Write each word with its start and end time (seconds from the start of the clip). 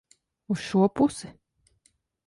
Uz 0.55 0.63
šo 0.69 0.89
pusi? 0.97 1.33